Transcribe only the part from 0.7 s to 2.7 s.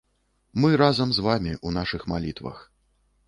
разам з вамі ў нашых малітвах!